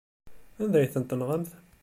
Anda 0.61 0.77
ay 0.79 0.89
tent-tenɣamt? 0.93 1.51